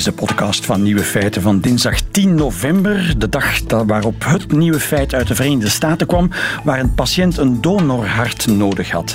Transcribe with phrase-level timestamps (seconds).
[0.00, 3.14] is de podcast van Nieuwe Feiten van dinsdag 10 november.
[3.18, 6.30] De dag waarop het nieuwe feit uit de Verenigde Staten kwam
[6.64, 9.14] waar een patiënt een donorhart nodig had.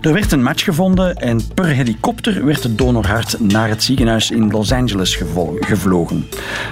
[0.00, 4.50] Er werd een match gevonden en per helikopter werd het donorhart naar het ziekenhuis in
[4.50, 5.18] Los Angeles
[5.60, 6.28] gevlogen.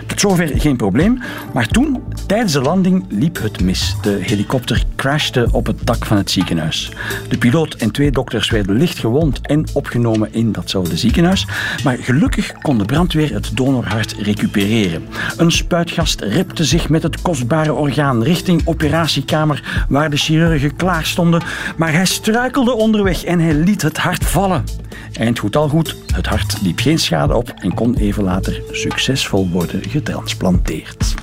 [0.06, 1.22] Tot zover geen probleem,
[1.52, 3.96] maar toen, tijdens de landing, liep het mis.
[4.02, 6.92] De helikopter crashte op het dak van het ziekenhuis.
[7.28, 11.46] De piloot en twee dokters werden licht gewond en opgenomen in datzelfde ziekenhuis,
[11.84, 15.06] maar gelukkig kon de brandweer het donorhart recupereren.
[15.36, 21.42] Een spuitgast repte zich met het kostbare orgaan richting operatiekamer waar de chirurgen klaar stonden,
[21.76, 24.64] maar hij struikelde onderweg en hij liet het hart vallen.
[25.12, 29.48] Eind goed al goed, het hart liep geen schade op en kon even later succesvol
[29.48, 31.14] worden getransplanteerd.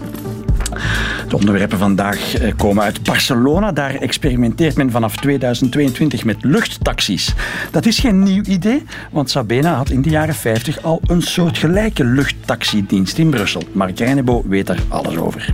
[1.28, 3.72] De onderwerpen vandaag eh, komen uit Barcelona.
[3.72, 7.34] Daar experimenteert men vanaf 2022 met luchttaxis.
[7.72, 12.04] Dat is geen nieuw idee, want Sabena had in de jaren 50 al een soortgelijke
[12.04, 13.64] luchttaxidienst in Brussel.
[13.72, 15.54] Mark Reinebo weet daar alles over.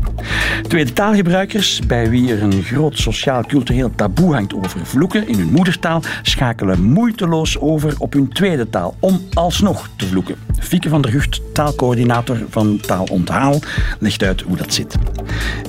[0.68, 6.02] Tweede taalgebruikers, bij wie er een groot sociaal-cultureel taboe hangt over vloeken in hun moedertaal,
[6.22, 10.36] schakelen moeiteloos over op hun tweede taal om alsnog te vloeken.
[10.60, 13.60] Fieke van der Gucht, taalcoördinator van Taal Onthaal,
[14.00, 14.98] legt uit hoe dat zit.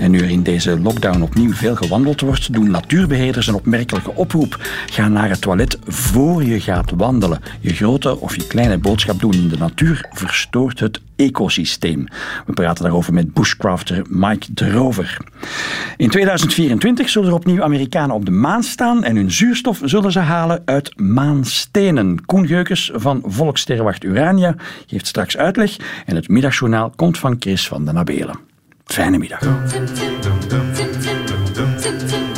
[0.00, 4.66] En nu er in deze lockdown opnieuw veel gewandeld wordt, doen natuurbeheerders een opmerkelijke oproep.
[4.86, 7.40] Ga naar het toilet voor je gaat wandelen.
[7.60, 12.06] Je grote of je kleine boodschap doen in de natuur verstoort het ecosysteem.
[12.46, 15.16] We praten daarover met bushcrafter Mike de Rover.
[15.96, 20.18] In 2024 zullen er opnieuw Amerikanen op de maan staan en hun zuurstof zullen ze
[20.18, 22.24] halen uit maanstenen.
[22.24, 24.54] Koen Geukes van Volkssterrenwacht Urania
[24.86, 28.54] geeft straks uitleg en het middagjournaal komt van Chris van den Abelen.
[28.86, 29.40] Fijne middag.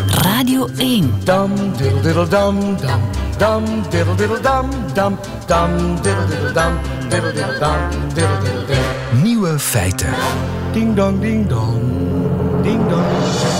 [0.08, 1.12] Radio 1.
[1.24, 3.00] Dam, diddle diddle dam, dam,
[3.38, 6.78] dam, diddle diddle dam, dam, dam, diddle diddle dam,
[7.08, 9.22] diddle diddle dam, diddle diddle dam.
[9.22, 10.14] Nieuwe feiten.
[10.72, 13.57] Ding dong, ding dong, ding dong.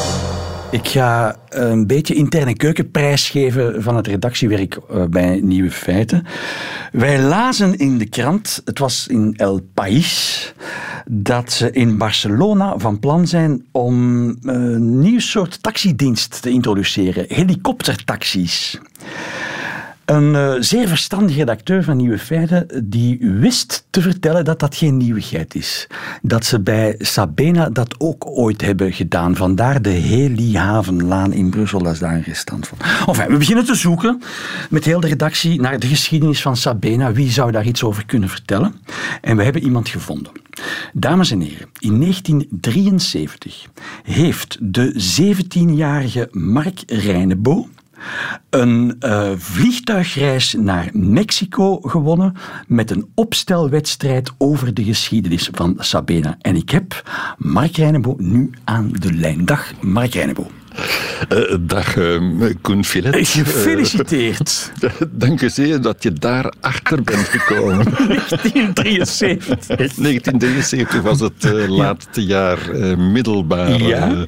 [0.70, 6.26] Ik ga een beetje interne keukenprijs geven van het redactiewerk eh, bij Nieuwe Feiten.
[6.92, 10.54] Wij lazen in de krant, het was in El País,
[11.06, 18.80] dat ze in Barcelona van plan zijn om een nieuw soort taxidienst te introduceren: helikoptertaxis.
[20.08, 24.96] Een uh, zeer verstandige redacteur van Nieuwe Feiten die wist te vertellen dat dat geen
[24.96, 25.86] nieuwigheid is.
[26.22, 29.36] Dat ze bij Sabena dat ook ooit hebben gedaan.
[29.36, 32.78] Vandaar de Helihavenlaan in Brussel, dat is daar een restant van.
[33.06, 34.22] Enfin, we beginnen te zoeken
[34.70, 37.12] met heel de redactie naar de geschiedenis van Sabena.
[37.12, 38.74] Wie zou daar iets over kunnen vertellen?
[39.20, 40.32] En we hebben iemand gevonden.
[40.92, 43.66] Dames en heren, in 1973
[44.02, 47.68] heeft de 17-jarige Mark Reinebo
[48.50, 52.34] een uh, vliegtuigreis naar Mexico gewonnen
[52.66, 56.36] met een opstelwedstrijd over de geschiedenis van Sabena.
[56.40, 57.02] En ik heb
[57.38, 59.44] Mark Reinebo nu aan de lijn.
[59.44, 60.50] Dag, Mark Reinebo.
[61.32, 63.28] Uh, dag, uh, Koen Filet.
[63.28, 64.72] Gefeliciteerd.
[65.10, 67.84] dank je zeer dat je daar achter bent gekomen.
[68.08, 69.66] 1973.
[69.66, 72.58] 1973 was het laatste jaar
[72.98, 73.82] middelbaar.
[73.82, 74.24] Ja?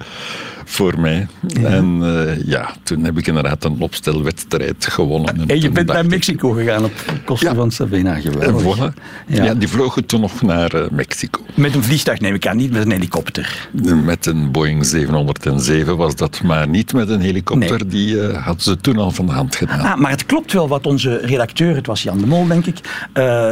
[0.71, 1.27] Voor mij.
[1.63, 5.49] En uh, ja, toen heb ik inderdaad een opstelwedstrijd gewonnen.
[5.49, 6.93] En, je bent naar Mexico gegaan op
[7.25, 8.15] kosten van Sabina.
[8.15, 8.77] Geweldig.
[8.77, 8.95] Voilà.
[9.27, 9.45] Ja.
[9.45, 9.55] ja.
[9.55, 11.41] die vlogen toen nog naar uh, Mexico.
[11.55, 13.69] Met een vliegtuig neem ik aan, niet met een helikopter.
[14.05, 17.89] Met een Boeing 707 was dat, maar niet met een helikopter.
[17.89, 19.81] Die uh, hadden ze toen al van de hand gedaan.
[19.81, 22.79] Ah, maar het klopt wel wat onze redacteur, het was Jan de Mol denk ik,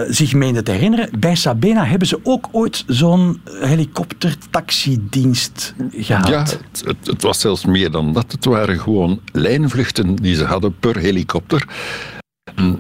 [0.08, 1.08] zich meende te herinneren.
[1.18, 6.28] Bij Sabena hebben ze ook ooit zo'n helikoptertaxidienst gehad.
[6.28, 8.32] Ja, het, het was zelfs meer dan dat.
[8.32, 11.66] Het waren gewoon lijnvluchten die ze hadden per helikopter.
[12.58, 12.74] Uh,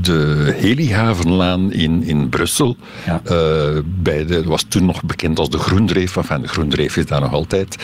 [0.00, 2.76] de Helihavenlaan in, in Brussel,
[3.06, 3.20] ja.
[3.24, 6.16] uh, bij de, was toen nog bekend als de Groendreef.
[6.16, 7.76] Enfin, de Groendreef is daar nog altijd.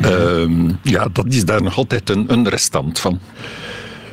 [0.00, 3.20] Ja, uh, ja dat is daar nog altijd een, een restant van.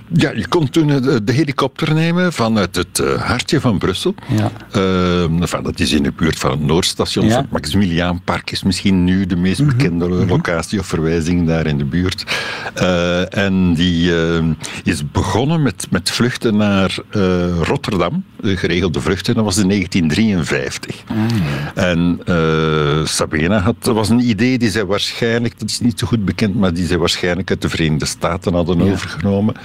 [0.07, 0.87] Ja, je kon toen
[1.23, 4.15] de helikopter nemen vanuit het uh, hartje van Brussel.
[4.27, 4.51] Ja.
[4.75, 7.25] Uh, enfin, dat is in de buurt van het Noordstation.
[7.25, 7.37] Ja.
[7.37, 9.69] Het Maximiliaanpark is misschien nu de meest mhm.
[9.69, 10.27] bekende mm -hmm.
[10.27, 12.23] locatie of verwijzing daar in de buurt.
[12.81, 14.11] Uh, en die
[14.83, 16.97] is begonnen met, met vluchten naar
[17.61, 19.35] Rotterdam, geregelde vluchten.
[19.35, 21.03] Dat was in 1953.
[21.13, 21.27] Mm.
[21.75, 22.19] En
[23.07, 26.55] Sabena had, dat was een idee die zij waarschijnlijk, dat is niet zo goed bekend,
[26.55, 29.55] maar die zij waarschijnlijk uit de Verenigde Staten hadden overgenomen.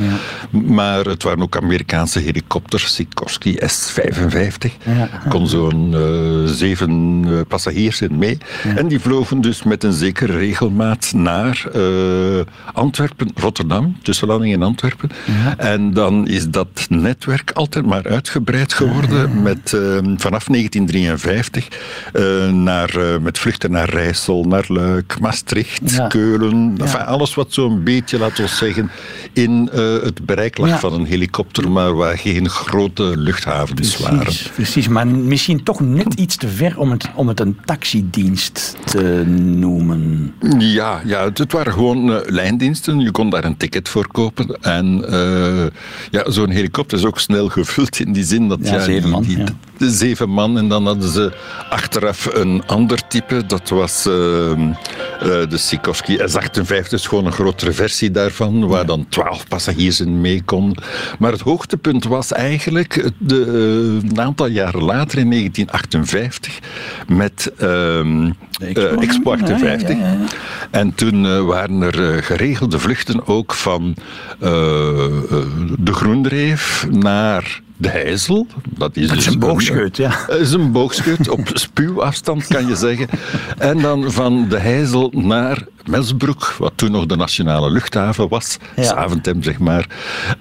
[0.51, 4.73] Maar het waren ook Amerikaanse helikopters, Sikorsky S-55.
[4.85, 8.39] Ja, Kon zo'n uh, zeven uh, passagiers in mee.
[8.77, 12.41] En die vlogen dus met een zekere regelmaat naar uh,
[12.73, 15.11] Antwerpen, Rotterdam, tussenlanding in Antwerpen.
[15.57, 19.43] En dan is dat netwerk altijd maar uitgebreid geworden.
[19.43, 19.69] Met,
[20.17, 21.69] vanaf 1953
[22.53, 26.77] naar, met vluchten naar Rijssel, naar Luik, Maastricht, Keulen.
[27.07, 28.91] alles wat zo'n beetje, laten we zeggen,
[29.33, 29.69] in
[30.03, 34.35] het bereik lag van een helikopter, maar waar geen grote luchthavens precies, waren.
[34.55, 39.25] Precies, maar misschien toch net iets te ver om het, om het een taxidienst te
[39.27, 40.33] noemen.
[40.59, 43.01] Ja, ja het, waren gewoon uh, lijndiensten.
[43.01, 44.59] Je kon daar een ticket voor kopen.
[44.61, 45.67] En uh,
[46.11, 48.58] ja, zo'n helikopter is ook snel gevuld in die zin dat...
[48.61, 49.23] Ja, zeven man.
[49.23, 49.45] Die, ja.
[49.79, 50.59] de zeven man.
[50.59, 51.33] En dan hadden ze
[51.71, 53.47] achteraf een ander type.
[53.47, 54.13] Dat was uh,
[55.23, 56.89] de Sikorsky S-58.
[56.89, 58.67] is gewoon een grotere versie daarvan.
[58.67, 60.83] Waar dan twaalf passagiers in mee konden.
[61.19, 63.47] Maar het hoogtepunt was eigenlijk de,
[64.05, 66.59] een aantal jaren later, in 1958,
[67.09, 68.35] met um,
[68.99, 69.89] Expo 58.
[69.89, 70.19] Ja, ja, ja,
[70.71, 73.95] en toen waren er geregelde vluchten ook van
[75.79, 78.47] de Groendreef naar de Heizel.
[78.69, 80.25] Dat is, dat is dus een boogscheut, ja.
[80.27, 83.09] Dat is een boogscheut op spuwafstand, kan je zeggen.
[83.59, 88.83] En dan van de Heizel naar Melsbroek, wat toen nog de nationale luchthaven was, ja.
[88.83, 89.87] Zaventem zeg maar,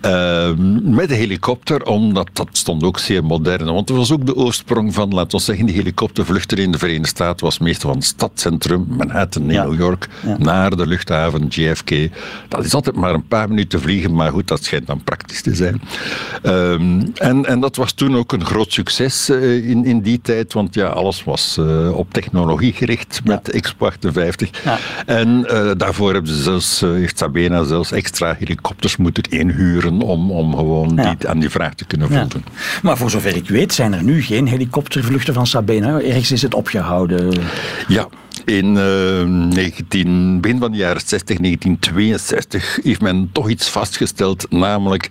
[0.05, 0.49] uh,
[0.81, 3.65] met de helikopter, omdat dat stond ook zeer modern.
[3.65, 7.07] Want het was ook de oorsprong van, laten we zeggen, die helikoptervluchten in de Verenigde
[7.07, 9.63] Staten was meestal van het stadcentrum, Manhattan in ja.
[9.63, 10.37] New York, ja.
[10.37, 11.91] naar de luchthaven JFK.
[12.47, 15.55] Dat is altijd maar een paar minuten vliegen, maar goed, dat schijnt dan praktisch te
[15.55, 15.81] zijn.
[16.43, 20.53] Um, en, en dat was toen ook een groot succes uh, in, in die tijd,
[20.53, 24.49] want ja, alles was uh, op technologie gericht met Expo 58.
[25.45, 30.31] En uh, daarvoor hebben ze zelfs, uh, heeft Sabena zelfs extra helikopters moeten inhuren om,
[30.31, 31.15] om gewoon ja.
[31.15, 32.43] die, aan die vraag te kunnen voldoen.
[32.45, 32.61] Ja.
[32.81, 36.01] Maar voor zover ik weet zijn er nu geen helikoptervluchten van Sabena.
[36.01, 37.33] Ergens is het opgehouden.
[37.87, 38.07] Ja,
[38.47, 45.09] in uh, 19, begin van de jaren 60, 1962, heeft men toch iets vastgesteld, namelijk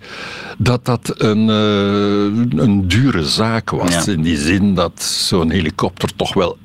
[0.57, 4.05] dat dat een, uh, een dure zaak was.
[4.05, 4.11] Ja.
[4.11, 6.57] In die zin dat zo'n helikopter toch wel.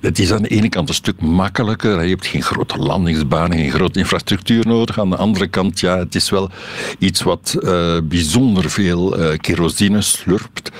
[0.00, 2.02] Het is aan de ene kant een stuk makkelijker.
[2.02, 4.98] Je hebt geen grote landingsbanen, geen grote infrastructuur nodig.
[4.98, 6.50] Aan de andere kant, ja, het is wel
[6.98, 10.70] iets wat uh, bijzonder veel uh, kerosine slurpt.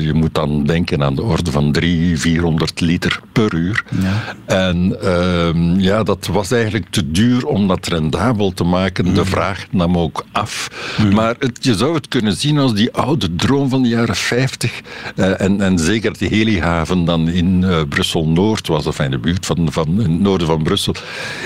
[0.00, 3.84] je moet dan denken aan de orde van 300, 400 liter per uur.
[4.00, 4.36] Ja.
[4.58, 9.14] En uh, ja, dat was eigenlijk te duur om dat rendabel te maken.
[9.14, 10.70] De vraag nam ook af.
[10.98, 11.14] Mm.
[11.14, 14.80] Maar het, je zou het kunnen zien als die oude droom van de jaren 50.
[15.16, 19.46] Uh, en, en zeker die helihaven dan in uh, Brussel-Noord was, of in de buurt
[19.46, 20.94] van, van in het noorden van Brussel,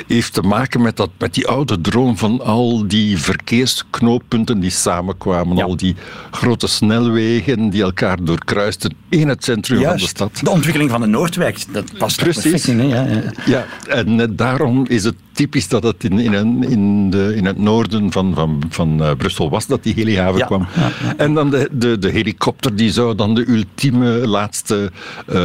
[0.06, 5.56] heeft te maken met, dat, met die oude droom van al die verkeersknooppunten die samenkwamen.
[5.56, 5.64] Ja.
[5.64, 5.96] Al die
[6.30, 10.16] grote snelwegen die elkaar doorkruisten in het centrum Juist.
[10.16, 10.44] van de stad.
[10.44, 12.42] De ontwikkeling van de Noordwijk, dat past Precies.
[12.42, 12.80] perfect in.
[12.80, 12.86] Hè?
[12.86, 13.01] Ja,
[13.44, 13.64] ja.
[13.88, 18.12] En uh, daarom is het typisch dat het in, in, in, de, in het noorden
[18.12, 20.66] van, van, van uh, Brussel was, dat die helihaven ja, kwam.
[20.74, 21.16] ja, ja.
[21.16, 24.90] En dan de, de, de helikopter, die zou dan de ultieme laatste,
[25.32, 25.36] uh,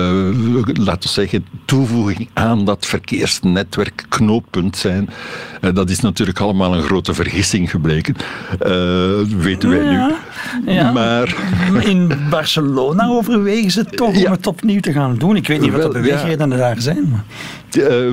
[0.73, 5.09] laten we zeggen, toevoeging aan dat verkeersnetwerk knooppunt zijn.
[5.61, 8.15] Uh, dat is natuurlijk allemaal een grote vergissing gebleken,
[9.37, 10.13] weten wij nu.
[10.93, 11.35] Maar...
[11.79, 15.35] In Barcelona overwegen ze toch om het opnieuw te gaan doen.
[15.35, 17.09] Ik weet niet wat de beweegredenen daar zijn.
[17.09, 17.23] Maar...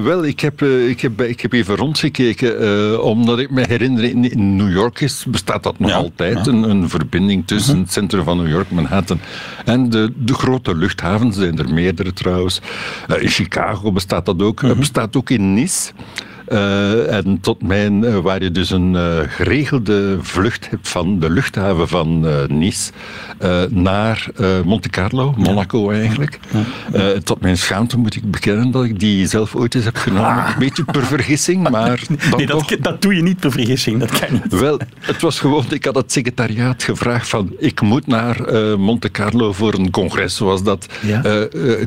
[0.02, 4.30] Wel, ik heb, ik, heb, ik heb even rondgekeken, uh, omdat ik me herinner, in,
[4.30, 6.52] in, New York is, bestaat dat nog ja, altijd, ja.
[6.52, 7.84] een, een, verbinding tussen uh -huh.
[7.84, 9.20] het centrum van New York, Manhattan,
[9.64, 12.60] en de, de grote luchthavens, zijn er meerdere trouwens.
[13.18, 14.78] in Chicago bestaat dat ook, -huh.
[14.78, 15.92] bestaat ook in Nice.
[16.48, 21.30] Uh, en tot mijn, uh, waar je dus een uh, geregelde vlucht hebt van de
[21.30, 22.92] luchthaven van Nice
[23.68, 24.26] naar
[24.64, 26.38] Monte Carlo, Monaco eigenlijk.
[26.92, 27.20] Ja.
[27.24, 30.44] tot mijn schaamte moet ik bekennen dat ik die zelf ooit eens heb genomen.
[30.44, 30.50] Ah.
[30.52, 32.02] Een beetje per vergissing, maar.
[32.36, 32.76] nee, dat, toch...
[32.80, 34.60] dat, doe je niet per vergissing, dat kan niet.
[34.60, 38.36] Wel, het was gewoon, ik had het secretariaat gevraagd van ik moet naar
[38.78, 40.86] Monte Carlo voor een congres, zoals dat.
[41.00, 41.20] Ja.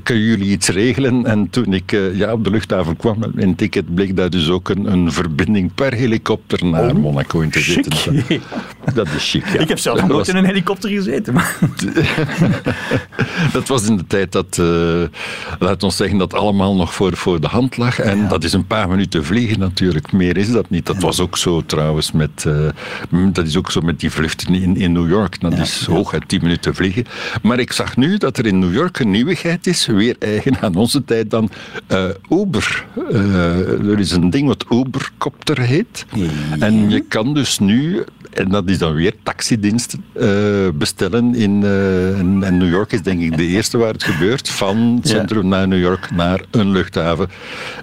[0.04, 1.26] kunnen jullie iets regelen?
[1.26, 4.70] En toen ik ja, op de luchthaven kwam met mijn ticket, bleek dat dus ook
[4.70, 7.94] een, een verbinding per helikopter naar oh, Monaco in te chic.
[7.94, 8.42] zitten.
[8.94, 9.60] Dat is chic, ja.
[9.60, 10.30] Ik heb zelf nog nooit was...
[10.30, 11.34] in een helikopter gezeten.
[11.34, 11.58] Maar...
[13.54, 15.04] dat was in de tijd dat, uh,
[15.60, 18.00] laat ons zeggen, dat allemaal nog voor, voor de hand lag.
[18.00, 18.28] En ja.
[18.28, 20.12] dat is een paar minuten vliegen natuurlijk.
[20.12, 20.86] Meer is dat niet.
[20.86, 21.02] Dat ja.
[21.02, 22.70] was ook zo trouwens met, uh,
[23.34, 25.42] dat is ook zo met die vluchten in, in New York.
[25.42, 27.06] Dat is hooguit tien minuten vliegen.
[27.42, 30.76] Maar ik zag nu dat er in New York een nieuwigheid is, weer eigen aan
[30.76, 31.50] onze tijd dan,
[31.92, 32.86] uh, Uber.
[33.12, 36.06] er is een ding wat Ubercopter heet.
[36.14, 36.30] Ja.
[36.60, 38.04] En je kan dus nu
[38.34, 41.36] En dat is dan weer taxidienst uh, bestellen.
[41.36, 44.50] In, uh, en New York is denk ik de eerste waar het gebeurt.
[44.50, 47.30] Van het centrum naar New York naar een luchthaven.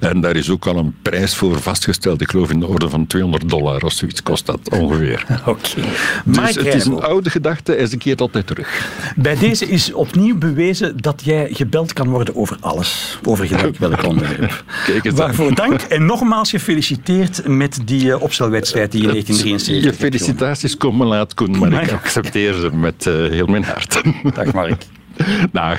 [0.01, 2.21] En daar is ook al een prijs voor vastgesteld.
[2.21, 5.27] Ik geloof in de orde van 200 dollar of zoiets kost dat ongeveer.
[5.47, 5.81] Oké.
[6.25, 8.91] Dus het is een oude gedachte en ze keert altijd terug.
[9.17, 13.19] Bij deze is opnieuw bewezen dat jij gebeld kan worden over alles.
[13.25, 14.65] Over gelijk welk onderwerp.
[14.87, 20.34] Kijk eens Waarvoor dank en nogmaals gefeliciteerd met die uh, opstelwedstrijd die in 1973 Je
[20.37, 24.03] felicitaties komen laat, Koen, maar ik accepteer ze met uh, heel mijn hart.
[24.35, 24.83] Dag Mark.
[25.53, 25.79] Dag.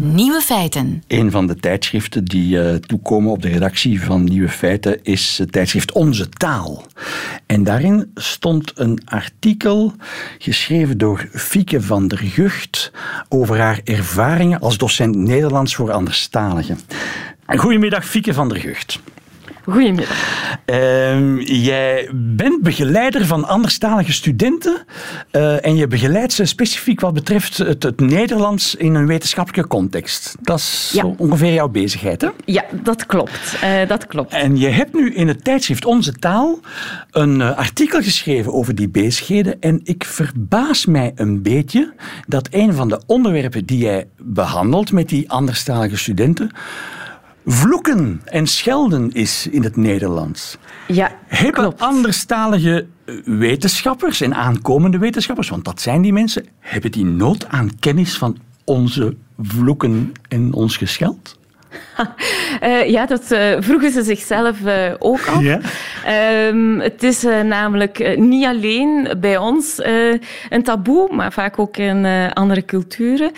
[0.00, 1.02] Nieuwe feiten.
[1.06, 5.52] Een van de tijdschriften die uh, toekomen op de redactie van Nieuwe Feiten is het
[5.52, 6.84] tijdschrift Onze Taal.
[7.46, 9.92] En daarin stond een artikel
[10.38, 12.92] geschreven door Fieke van der Gucht
[13.28, 16.78] over haar ervaringen als docent Nederlands voor anderstaligen.
[17.56, 19.00] Goedemiddag, Fieke van der Gucht.
[19.64, 20.58] Goedemiddag.
[20.66, 24.84] Uh, jij bent begeleider van anderstalige studenten
[25.32, 30.34] uh, en je begeleidt ze specifiek wat betreft het, het, Nederlands in een wetenschappelijke context.
[30.40, 31.00] Dat is ja.
[31.00, 32.28] zo ongeveer jouw bezigheid, hè?
[32.44, 33.56] Ja, dat klopt.
[33.64, 34.32] Uh, dat klopt.
[34.32, 36.60] En je hebt nu in het tijdschrift Onze Taal
[37.10, 41.92] een uh, artikel geschreven over die bezigheden en ik verbaas mij een beetje
[42.26, 46.50] dat een van de onderwerpen die jij behandelt met die anderstalige studenten
[47.46, 50.58] vloeken en schelden is in het Nederlands.
[50.86, 51.80] Ja, Hebben klopt.
[51.80, 52.86] anderstalige
[53.24, 58.36] wetenschappers en aankomende wetenschappers, want dat zijn die mensen, hebben die nood aan kennis van
[58.64, 61.40] onze vloeken en ons gescheld?
[62.62, 65.40] Uh, ja, dat uh, vroegen ze zichzelf uh, ook af.
[65.40, 65.60] Ja?
[66.48, 69.80] Um, het is namelijk niet alleen bij ons
[70.48, 73.30] een taboe, maar vaak ook in andere culturen.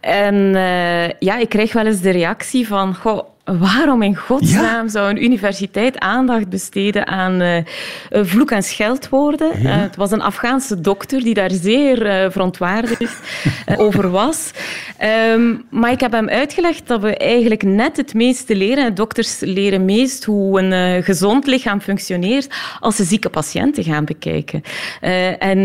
[0.00, 0.34] En
[1.18, 2.94] ja, ik krijg wel eens de reactie van...
[2.94, 7.56] Goh, Waarom in godsnaam zou een universiteit aandacht besteden aan uh,
[8.10, 9.62] vloek- en scheldwoorden?
[9.62, 9.76] Ja.
[9.76, 13.20] Uh, het was een Afghaanse dokter die daar zeer uh, verontwaardigd
[13.76, 14.50] over was.
[15.32, 18.94] Um, maar ik heb hem uitgelegd dat we eigenlijk net het meeste leren.
[18.94, 22.48] Dokters leren meest hoe een gezond lichaam functioneert
[22.80, 24.62] als ze zieke patiënten gaan bekijken.
[25.38, 25.58] en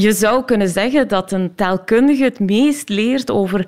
[0.00, 3.66] je zou kunnen zeggen dat een taalkundige het meest leert over,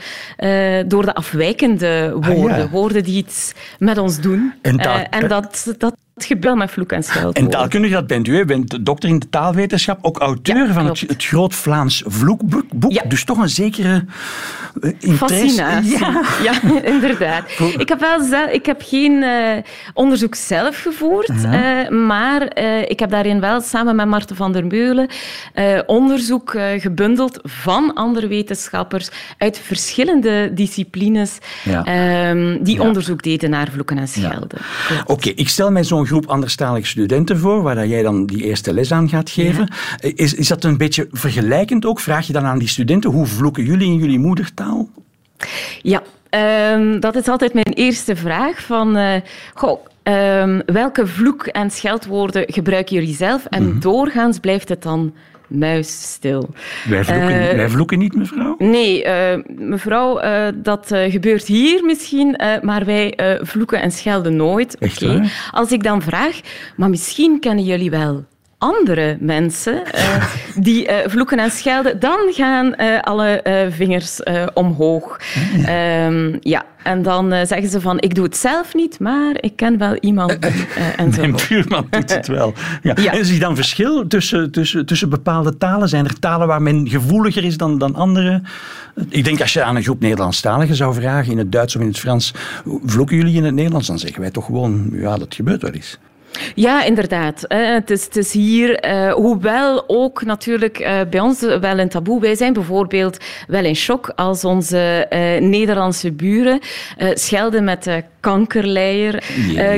[0.87, 2.51] door de afwijkende woorden.
[2.51, 2.69] Ah, ja.
[2.69, 3.36] Woorden die het
[3.79, 4.55] met ons doen.
[4.63, 7.37] En, uh, en dat, dat gebeurt met vloek en scheld.
[7.37, 8.39] En taalkundige, dat bent u.
[8.39, 12.93] U bent dokter in de taalwetenschap, ook auteur ja, van het, het, Groot Vlaams Vloekboek.
[12.93, 13.03] Ja.
[13.09, 14.05] Dus toch een zekere
[14.81, 15.99] uh, Fascinatie.
[15.99, 16.23] Ja.
[16.63, 17.45] ja, inderdaad.
[17.79, 19.31] Ik heb, wel zelf, ik heb geen uh,
[19.95, 22.59] onderzoek zelf gevoerd, uh, maar
[22.89, 25.09] ik heb daarin wel samen met Marten van der Meulen
[25.87, 29.09] onderzoek gebundeld van andere wetenschappers
[29.39, 31.39] uit verschillende disciplines
[31.85, 34.59] ehm, die onderzoek deden naar vloeken en schelden.
[35.01, 38.73] Oké, okay, ik stel mij zo'n groep anderstalige studenten voor, waar jij dan die eerste
[38.73, 39.73] les aan gaat geven.
[39.97, 40.11] Ja.
[40.15, 42.01] Is, is dat een beetje vergelijkend ook?
[42.01, 44.89] Vraag je dan aan die studenten, hoe vloeken jullie in jullie moedertaal?
[45.83, 46.03] Ja,
[46.75, 48.63] um, dat is altijd mijn eerste vraag.
[48.63, 49.15] Van, uh,
[49.55, 53.47] goh, um, welke vloek- en scheldwoorden gebruiken jullie zelf?
[53.47, 53.81] En mm -hmm.
[53.81, 55.15] doorgaans blijft het dan
[55.47, 56.49] muisstil.
[56.89, 58.55] Wij vloeken, uh, wij vloeken niet, mevrouw?
[58.59, 59.13] Nee, uh,
[59.57, 64.79] mevrouw, uh, dat gebeurt hier misschien, maar wij vloeken en schelden nooit.
[64.79, 65.29] Echt okay.
[65.51, 66.41] Als ik dan vraag,
[66.77, 68.25] maar misschien kennen jullie wel
[68.59, 70.25] andere mensen uh,
[70.57, 74.21] die uh, vloeken en schelden, dan gaan uh, alle vingers
[74.55, 75.21] omhoog.
[75.57, 76.07] Ja.
[76.07, 76.65] Um, ja.
[76.83, 80.39] En dan zeggen ze van, ik doe het zelf niet, maar ik ken wel iemand.
[80.97, 81.21] en zo.
[81.21, 82.55] Mijn buurman doet het wel.
[82.83, 82.95] Ja.
[83.01, 83.13] Ja.
[83.13, 85.89] En is er dan verschil tussen, tussen, tussen bepaalde talen?
[85.89, 88.43] Zijn er talen waar men gevoeliger is dan, dan andere?
[89.09, 91.89] Ik denk als je aan een groep Nederlandstaligen zou vragen, in het Duits of in
[91.89, 92.35] het Frans,
[92.85, 93.87] vloeken jullie in het Nederlands?
[93.87, 95.99] Dan zeggen wij toch gewoon, ja, dat gebeurt wel eens.
[96.55, 97.45] Ja, inderdaad.
[97.49, 102.21] Het is, het is hier, uh, hoewel ook natuurlijk uh, bij ons wel een taboe.
[102.21, 106.61] Wij zijn bijvoorbeeld wel in shock als onze uh, Nederlandse buren
[107.15, 107.89] schelden met
[108.21, 109.23] kankerleier,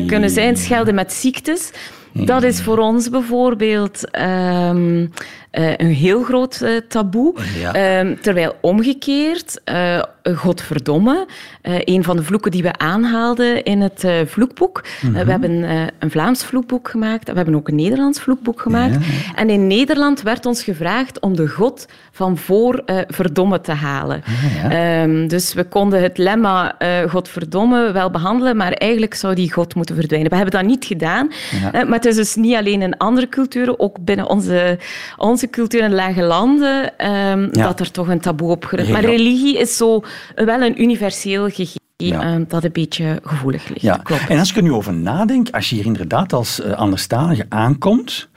[0.07, 1.71] kunnen zijn schelden met ziektes.
[2.12, 5.12] Dat is voor ons bijvoorbeeld um,
[5.52, 7.35] uh, een heel groot uh, taboe.
[7.59, 8.00] Ja.
[8.00, 10.02] Um, terwijl omgekeerd, uh,
[10.35, 11.26] godverdomme,
[11.62, 14.85] een van de vloeken die we aanhaalden in het vloekboek.
[15.00, 15.25] Mm -hmm.
[15.25, 15.62] we hebben
[15.99, 18.95] een Vlaams vloekboek gemaakt, we hebben ook een Nederlands vloekboek gemaakt.
[18.95, 19.35] Ja.
[19.35, 24.23] En in Nederland werd ons gevraagd om de god van voor verdomme te halen.
[24.26, 25.02] Ah, ja.
[25.02, 26.76] um, dus we konden het lemma
[27.09, 30.31] godverdomme wel behandelen, maar eigenlijk zou die god moeten verdwijnen.
[30.31, 31.31] We hebben dat niet gedaan.
[31.73, 34.78] maar het is dus niet alleen in andere culturen, ook binnen onze,
[35.17, 37.66] onze cultuur in lage landen, um, ja.
[37.66, 38.90] dat er toch een taboe op gerust.
[38.90, 40.02] Maar religie is zo
[40.35, 41.87] wel een universeel gegeven.
[42.07, 42.38] Ja.
[42.49, 43.81] dat een beetje gevoelig ligt.
[43.81, 43.97] Ja.
[43.97, 44.28] Klopt.
[44.28, 48.28] En als ik er nu over nadenk, als je hier inderdaad als uh, anderstalige aankomt,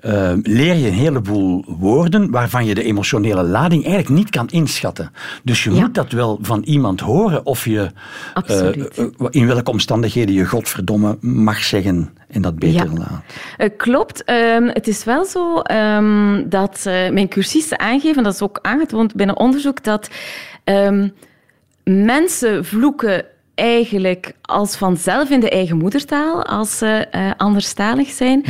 [0.00, 5.12] uh, leer je een heleboel woorden waarvan je de emotionele lading eigenlijk niet kan inschatten.
[5.42, 7.90] Dus je moet dat wel van iemand horen of je
[8.50, 8.68] uh,
[9.30, 12.98] in welke omstandigheden je godverdomme mag zeggen en dat beter ja.
[12.98, 13.76] laat.
[13.76, 14.30] klopt.
[14.30, 19.38] Um, het is wel zo um, dat mijn cursisten aangeven, dat is ook aangetoond binnen
[19.38, 20.10] onderzoek, dat
[20.64, 21.12] um,
[21.84, 23.24] mensen vloeken
[23.54, 28.44] eigenlijk als vanzelf in de eigen moedertaal, als ze uh, anderstalig zijn.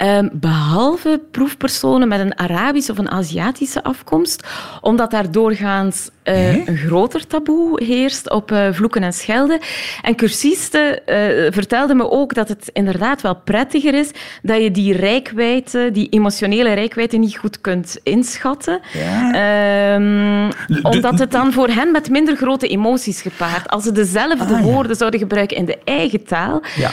[0.00, 4.46] Ehm, behalve proefpersonen met een Arabische of een Aziatische afkomst,
[4.80, 9.60] omdat daar doorgaans uh, een groter taboe heerst op uh, vloeken en schelden.
[10.02, 11.02] En cursisten
[11.52, 14.10] vertelden me ook dat het inderdaad wel prettiger is
[14.42, 18.80] dat je die rijkwijde, die emotionele rijkwijde niet goed kunt inschatten.
[18.92, 19.94] Ja.
[19.94, 20.48] Um,
[20.82, 23.68] omdat het dan voor hen met minder grote emoties gepaard.
[23.68, 26.90] Als ze dezelfde ah, woorden zouden gebruiken in de eigen taal, ja.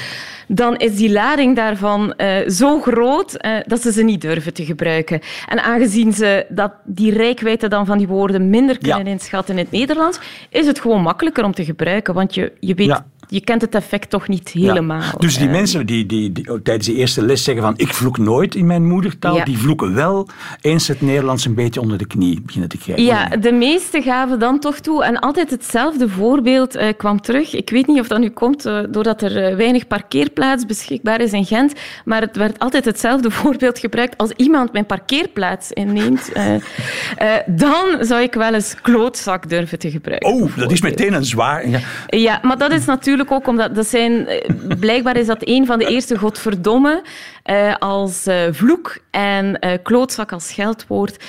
[0.47, 4.65] Dan is die lading daarvan uh, zo groot uh, dat ze ze niet durven te
[4.65, 5.21] gebruiken.
[5.47, 9.11] En aangezien ze dat, die rijkwijde dan van die woorden minder kunnen ja.
[9.11, 12.87] inschatten in het Nederlands, is het gewoon makkelijker om te gebruiken, want je, je weet
[12.87, 15.13] ja je kent het effect toch niet helemaal.
[15.17, 18.55] Dus die mensen die, die, die, tijdens de eerste les zeggen van ik vloek nooit
[18.55, 20.27] in mijn moedertaal, die vloeken wel
[20.61, 23.03] eens het Nederlands een beetje onder de knie beginnen te krijgen.
[23.03, 25.03] Ja, de meesten gaven dan toch toe.
[25.03, 27.55] En altijd hetzelfde voorbeeld uh, kwam terug.
[27.55, 31.31] Ik weet niet of dat nu komt uh, doordat er uh, weinig parkeerplaats beschikbaar is
[31.31, 31.73] in Gent,
[32.05, 34.17] maar het werd altijd hetzelfde voorbeeld gebruikt.
[34.17, 36.31] Als iemand mijn parkeerplaats inneemt,
[37.45, 40.33] dan zou ik wel eens klootzak durven te gebruiken.
[40.33, 41.69] Oh, dat is meteen een zwaar...
[41.69, 45.65] Ja, ja maar dat is natuurlijk ook omdat dat zijn, eh, blijkbaar is dat een
[45.65, 47.03] van de eerste godverdomme
[47.45, 51.23] uh, als uh, vloek en uh, klootzak als scheldwoord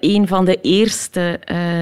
[0.00, 1.40] een van de eerste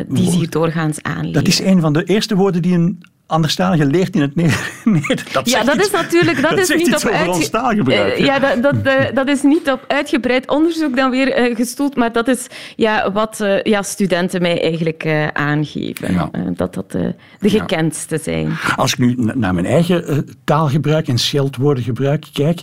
[0.09, 1.33] die zich doorgaans aanleren.
[1.33, 5.33] Dat is een van de eerste woorden die een anderstalige leert in het Nederlands.
[5.33, 8.19] Dat ja, dat is natuurlijk dat, dat is niet op uit...
[8.19, 8.85] ja, dat, dat,
[9.19, 12.47] dat, is niet op uitgebreid onderzoek dan weer gestoeld, maar dat is
[12.77, 16.13] ja, wat ja, studenten mij eigenlijk aangeven.
[16.13, 16.31] Ja.
[16.57, 18.53] dat dat de gekendste zijn.
[18.77, 22.61] Als ik nu naar mijn eigen taalgebruik en scheldwoorden gebruik kijk,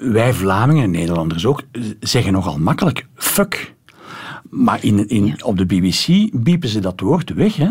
[0.00, 1.62] wij Vlamingen en Nederlanders ook
[2.00, 3.74] zeggen nogal makkelijk fuck.
[4.50, 7.68] Maar in, in, op de BBC biepen ze dat woord weg, hè?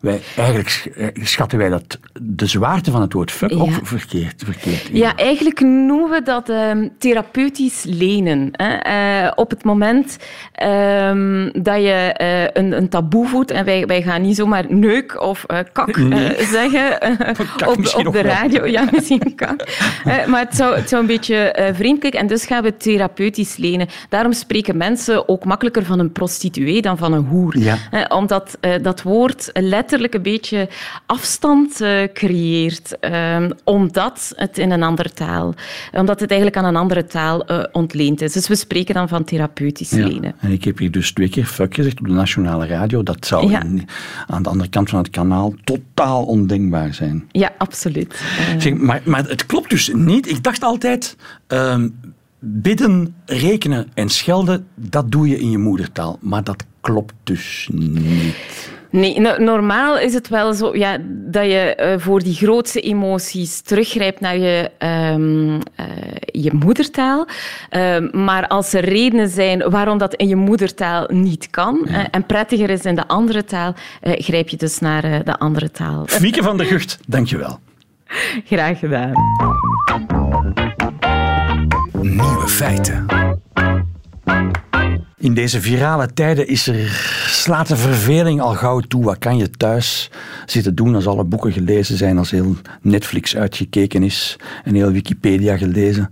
[0.00, 3.56] Wij, eigenlijk eh, schatten wij dat de zwaarte van het woord fuck ja.
[3.56, 4.42] ook verkeerd.
[4.44, 8.48] verkeerd ja, eigenlijk noemen we dat um, therapeutisch lenen.
[8.52, 9.24] Hè.
[9.24, 10.16] Uh, op het moment
[10.62, 15.20] um, dat je uh, een, een taboe voedt, en wij, wij gaan niet zomaar neuk
[15.20, 16.44] of kak nee.
[16.56, 17.02] zeggen
[17.66, 18.60] op, op de radio.
[18.60, 18.70] Wel.
[18.70, 19.64] Ja, misschien kak.
[20.26, 22.20] maar het zou, het zou een beetje vreemd klinken.
[22.20, 23.88] En dus gaan we therapeutisch lenen.
[24.08, 27.58] Daarom spreken mensen ook makkelijker van een prostituee dan van een hoer.
[27.58, 27.78] Ja.
[28.08, 30.68] omdat dat woord letterlijk een beetje
[31.06, 35.54] afstand uh, creëert, uh, omdat het in een andere taal,
[35.92, 38.32] omdat het eigenlijk aan een andere taal uh, ontleend is.
[38.32, 40.06] Dus we spreken dan van therapeutisch ja.
[40.06, 40.34] lenen.
[40.40, 43.02] En ik heb hier dus twee keer fuck gezegd op de nationale radio.
[43.02, 43.62] Dat zou ja.
[43.62, 43.88] in,
[44.26, 47.28] aan de andere kant van het kanaal totaal ondenkbaar zijn.
[47.30, 48.20] Ja, absoluut.
[48.58, 50.28] Zeg, maar, maar het klopt dus niet.
[50.28, 51.16] Ik dacht altijd.
[51.46, 51.88] Ehm,
[52.38, 56.18] bidden, rekenen en schelden, dat doe je in je moedertaal.
[56.20, 58.74] Maar dat klopt dus niet.
[58.90, 64.20] Nee, normaal is het wel zo ja, dat je uh, voor die grootste emoties teruggrijpt
[64.20, 65.60] naar je, um, uh,
[66.24, 67.26] je moedertaal.
[67.70, 72.10] Uh, maar als er redenen zijn waarom dat in je moedertaal niet kan ja.
[72.10, 76.06] en prettiger is in de andere taal, grijp je dus naar de andere taal.
[76.20, 77.58] Mieke van der Gucht, dankjewel.
[78.44, 79.12] Graag gedaan.
[82.00, 83.06] Nieuwe feiten.
[85.18, 86.90] In deze virale tijden is er,
[87.26, 89.04] slaat de verveling al gauw toe.
[89.04, 90.10] Wat kan je thuis
[90.46, 95.56] zitten doen als alle boeken gelezen zijn, als heel Netflix uitgekeken is en heel Wikipedia
[95.56, 96.10] gelezen?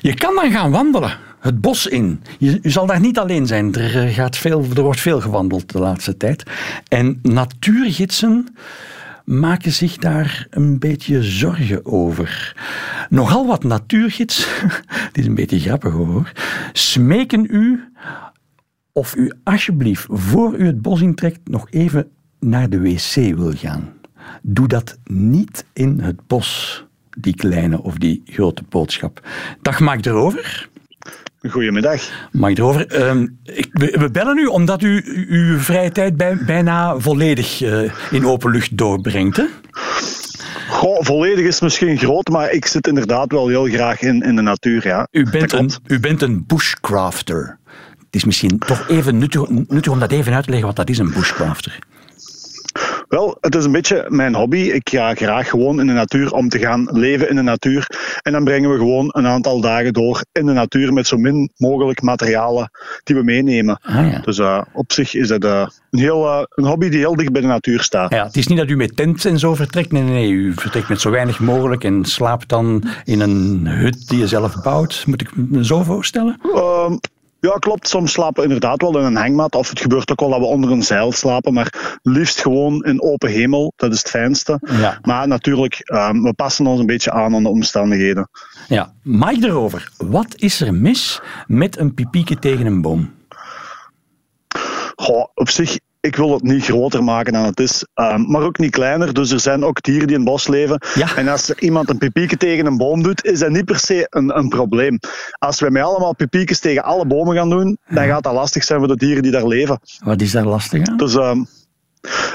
[0.00, 2.22] Je kan dan gaan wandelen, het bos in.
[2.38, 3.74] Je, zal daar niet alleen zijn.
[3.74, 6.42] Er, gaat veel, er wordt veel gewandeld de laatste tijd.
[6.88, 8.54] En natuurgidsen
[9.24, 12.56] maken zich daar een beetje zorgen over.
[13.08, 14.46] Nogal wat natuurgids,
[15.08, 16.32] het is een beetje grappig hoor,
[16.72, 17.92] smeken u
[18.92, 23.92] of u alsjeblieft voor u het bos intrekt nog even naar de wc wil gaan.
[24.42, 26.84] Doe dat niet in het bos,
[27.18, 29.28] die kleine of die grote boodschap.
[29.62, 30.70] Dag maak erover.
[31.50, 32.02] Goedemiddag.
[32.32, 32.58] Mag ik
[33.42, 38.50] ik, we, bellen u omdat u uw vrije tijd bij, bijna volledig uh, in open
[38.50, 39.36] lucht doorbrengt.
[39.36, 39.44] Hè?
[40.68, 44.42] Goh, volledig is misschien groot, maar ik zit inderdaad wel heel graag in, in de
[44.42, 44.86] natuur.
[44.86, 45.08] Ja.
[45.10, 47.58] U, bent een, u bent een bushcrafter.
[47.98, 50.90] Het is misschien toch even nuttig, nuttig om dat even uit te leggen wat dat
[50.90, 51.78] is, een bushcrafter.
[53.12, 54.58] Wel, het is een beetje mijn hobby.
[54.58, 57.86] Ik ga graag gewoon in de natuur om te gaan leven in de natuur.
[58.22, 61.50] En dan brengen we gewoon een aantal dagen door in de natuur met zo min
[61.56, 62.70] mogelijk materialen
[63.02, 63.80] die we meenemen.
[63.82, 64.18] Ah, ja.
[64.18, 67.32] Dus uh, op zich is dat uh, een, heel, uh, een hobby die heel dicht
[67.32, 68.10] bij de natuur staat.
[68.10, 69.92] Ja, het is niet dat u met tent en zo vertrekt.
[69.92, 70.30] Nee, nee, nee.
[70.30, 74.62] U vertrekt met zo weinig mogelijk en slaapt dan in een hut die je zelf
[74.62, 75.04] bouwt.
[75.06, 76.38] Moet ik me zo voorstellen?
[76.54, 76.96] Ehm,
[77.50, 77.88] ja, klopt.
[77.88, 79.54] Soms slapen we inderdaad wel in een hangmat.
[79.54, 81.52] Of het gebeurt ook wel dat we onder een zeil slapen.
[81.52, 83.72] Maar liefst gewoon in open hemel.
[83.76, 84.60] Dat is het fijnste.
[84.64, 84.98] Ja.
[85.02, 88.28] Maar natuurlijk, um, we passen ons een beetje aan aan de omstandigheden.
[88.68, 89.92] Ja, Mike erover.
[89.96, 93.14] Wat is er mis met een pipieke tegen een boom?
[94.94, 98.58] Goh, op zich ik wil het niet groter maken dan het is, ehm, maar ook
[98.58, 99.14] niet kleiner.
[99.14, 100.78] Dus er zijn ook dieren die in het bos leven.
[101.16, 104.06] En als er iemand een pipieke tegen een boom doet, is dat niet per se
[104.10, 104.98] een, een probleem.
[105.38, 108.78] Als wij met allemaal pipiekes tegen alle bomen gaan doen, dan gaat dat lastig zijn
[108.78, 109.80] voor de dieren die daar leven.
[110.04, 110.96] Wat is daar lastig aan?
[110.96, 111.16] Dus,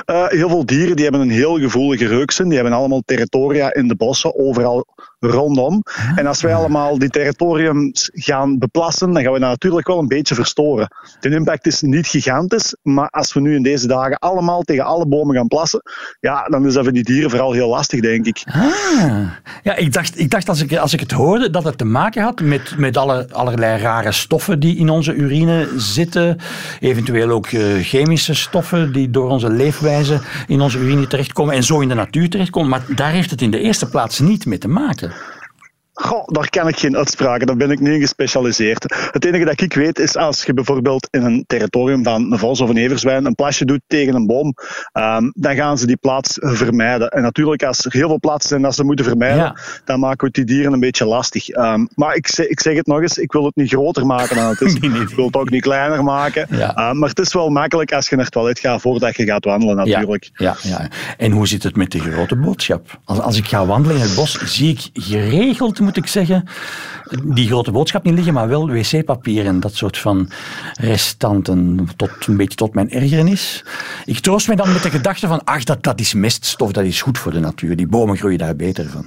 [0.06, 2.46] uh, heel veel dieren die hebben een heel gevoelige reuksen.
[2.48, 4.86] Die hebben allemaal territoria in de bossen, overal
[5.20, 5.84] rondom.
[6.16, 10.08] En als wij allemaal die territoriums gaan beplassen, dan gaan we dat natuurlijk wel een
[10.08, 10.88] beetje verstoren.
[11.20, 15.08] De impact is niet gigantisch, maar als we nu in deze dagen allemaal tegen alle
[15.08, 15.82] bomen gaan plassen,
[16.20, 18.44] ja, dan is dat voor die dieren vooral heel lastig, denk ik.
[18.46, 19.30] Ah.
[19.64, 22.24] Ja, ik dacht, ik dacht als, ik, als ik het hoorde dat het te maken
[22.24, 26.38] had met, met alle, allerlei rare stoffen die in onze urine zitten,
[26.80, 31.80] eventueel ook uh, chemische stoffen die door onze leefwijze in onze urine terechtkomen en zo
[31.80, 32.70] in de natuur terechtkomen.
[32.70, 35.14] Maar daar heeft het in de eerste plaats niet mee te maken.
[36.00, 39.10] Goh, daar kan ik geen uitspraken, daar ben ik niet in gespecialiseerd.
[39.12, 42.62] Het enige dat ik weet is als je bijvoorbeeld in een territorium van een vos
[42.62, 44.54] of een everzwijn een plasje doet tegen een boom,
[44.94, 47.10] um, dan gaan ze die plaats vermijden.
[47.10, 50.34] En natuurlijk, als er heel veel plaatsen zijn dat ze moeten vermijden, dan maken we
[50.34, 51.56] die dieren een beetje lastig.
[51.56, 54.46] Um, maar ik, ik, zeg het nog eens, ik wil het niet groter maken dan
[54.46, 54.74] het is.
[55.08, 56.48] Ik wil het ook niet kleiner maken.
[56.50, 56.90] Ja.
[56.90, 59.46] Um, maar het is wel makkelijk als je naar het toilet gaat voordat je gaat
[59.46, 60.30] wandelen, natuurlijk.
[60.34, 60.88] Ja, ja, ja.
[61.18, 63.00] En hoe zit het met de grote boodschap?
[63.04, 66.44] Als, als ik ga wandelen in het bos, zie ik geregeld moet ik zeggen,
[67.24, 70.30] die grote boodschap niet liggen, maar wel wc-papier en dat soort van
[70.80, 73.64] restanten, tot, een beetje tot mijn ergernis.
[74.06, 77.02] Ik troost me dan met de gedachte van, ach, dat, dat is meststof, dat is
[77.02, 77.76] goed voor de natuur.
[77.76, 79.06] Die bomen groeien daar beter van.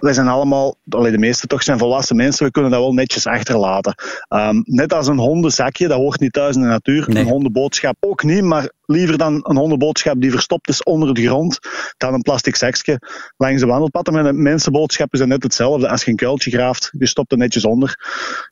[0.00, 3.94] Wij zijn allemaal, de meeste toch zijn volwassen mensen, we kunnen dat wel netjes achterlaten.
[4.28, 7.16] Um, net als een hondenzakje, dat hoort niet thuis in de natuur.
[7.16, 11.58] Een hondenboodschap ook niet, maar liever dan een hondenboodschap die verstopt is onder de grond,
[11.96, 13.00] dan een plastic zakje
[13.36, 14.08] langs de wandelpad.
[14.08, 15.88] En mensenboodschappen zijn net hetzelfde.
[15.88, 17.98] Als je een kuiltje graaft, je stopt er netjes onder.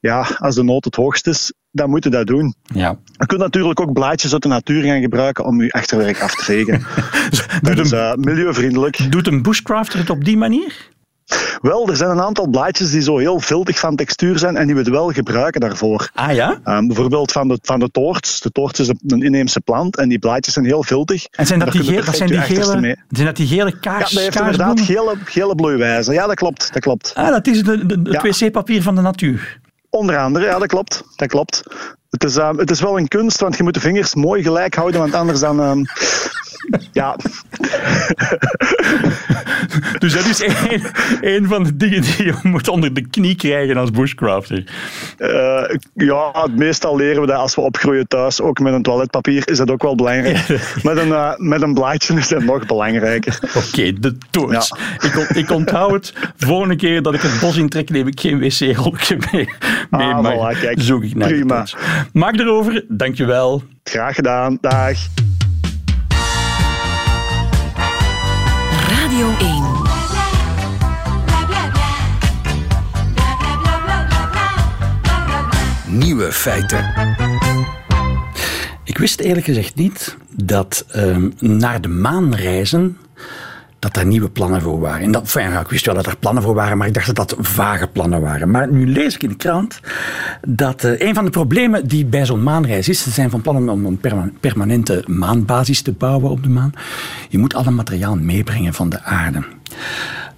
[0.01, 2.55] Ja, als de nood het hoogst is, dan moet je dat doen.
[2.63, 2.99] Ja.
[3.19, 6.45] Je kunt natuurlijk ook blaadjes uit de natuur gaan gebruiken om je achterwerk af te
[6.45, 6.83] vegen.
[7.69, 9.13] dat is uh, milieuvriendelijk.
[9.13, 10.91] Doet een bushcrafter het op die manier?
[11.61, 14.75] Wel, er zijn een aantal blaadjes die zo heel viltig van textuur zijn en die
[14.75, 16.11] we het wel gebruiken daarvoor.
[16.15, 16.61] Ah ja?
[16.65, 18.41] Um, bijvoorbeeld van de, van de toorts.
[18.41, 21.25] De toorts is een inheemse plant en die blaadjes zijn heel viltig.
[21.31, 24.11] En zijn dat, die, gele, dat zijn die gele, zijn dat die gele kaars?
[24.11, 26.15] Ja, dat heeft inderdaad gele, gele bloeiwijzen.
[26.15, 26.73] Ja, dat klopt.
[26.73, 27.13] Dat klopt.
[27.15, 29.61] Ah, dat is de, de, het wc-papier van de natuur.
[29.91, 31.05] Onder andere, ja, dat klopt.
[31.17, 31.63] Dat klopt.
[32.11, 34.75] Het is, uh, het is wel een kunst, want je moet de vingers mooi gelijk
[34.75, 35.61] houden, want anders dan...
[35.61, 35.87] Uh,
[36.93, 37.17] ja.
[39.99, 40.43] dus dat is
[41.21, 44.65] een, van de dingen die je moet onder de knie krijgen als bushcrafter.
[45.19, 48.41] Uh, ja, meestal leren we dat als we opgroeien thuis.
[48.41, 50.49] Ook met een toiletpapier is dat ook wel belangrijk.
[50.83, 53.39] met, een, uh, met een blaadje is dat nog belangrijker.
[53.67, 54.75] Oké, de toorts.
[55.01, 56.13] Ik, ik, onthoud het.
[56.37, 59.49] Volgende keer dat ik het bos intrek, neem ik geen wc-rolkje mee.
[59.91, 60.81] mee ah, maar voilà, kijk.
[60.81, 61.67] zoek ik naar Prima.
[62.13, 62.85] Maak erover.
[62.89, 63.63] Dankjewel.
[63.85, 64.59] Graag gedaan.
[64.61, 64.99] Dag.
[69.13, 69.37] Radio
[75.87, 75.99] 1.
[75.99, 76.95] Nieuwe feiten.
[78.85, 82.99] Ik wist eerlijk gezegd niet dat uh, naar de maan reizen
[83.83, 85.03] dat daar nieuwe plannen voor waren.
[85.03, 87.37] En dat, ik wist wel dat er plannen voor waren, maar ik dacht dat dat
[87.39, 88.51] vage plannen waren.
[88.51, 89.81] Maar nu lees ik in de krant
[90.49, 93.69] dat uh, een van de problemen die bij zo'n maanreis is, er zijn van plannen
[93.69, 94.01] om een
[94.41, 96.73] permanente maanbasis te bouwen op de maan.
[97.29, 99.45] Je moet alle materiaal meebrengen van de aarde.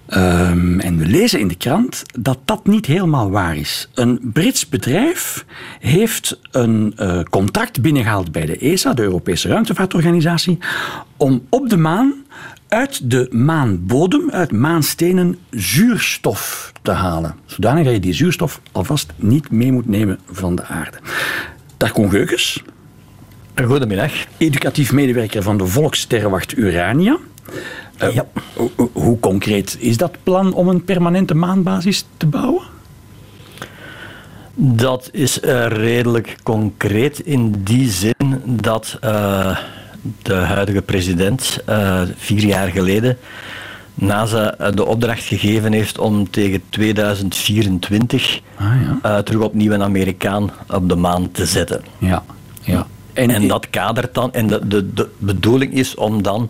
[0.09, 3.89] Um, en we lezen in de krant dat dat niet helemaal waar is.
[3.93, 5.45] Een Brits bedrijf
[5.79, 10.57] heeft een uh, contract binnengehaald bij de ESA, de Europese Ruimtevaartorganisatie,
[11.17, 12.13] om op de maan
[12.75, 17.35] uit de maanbodem, uit maanstenen, zuurstof te halen.
[17.45, 20.97] Zodanig dat je die zuurstof alvast niet mee moet nemen van de aarde.
[21.77, 22.63] Dag Koen Geukens.
[23.65, 24.11] Goedemiddag.
[24.37, 27.17] Educatief medewerker van de Volksterrenwacht Urania.
[28.03, 28.25] Uh, ja.
[28.91, 32.63] Hoe concreet is dat plan om een permanente maanbasis te bouwen?
[34.55, 39.57] Dat is uh, redelijk concreet in die zin dat uh,
[40.21, 43.17] de huidige president, uh, vier jaar geleden
[43.95, 48.65] NASA de opdracht gegeven heeft om tegen 2024 ah,
[49.01, 49.17] ja.
[49.17, 51.81] uh, terug opnieuw een Amerikaan op de maan te zetten.
[51.97, 52.23] Ja,
[52.61, 52.87] ja.
[53.13, 56.49] En, en, dat kadert dan, en de, de, de bedoeling is om dan,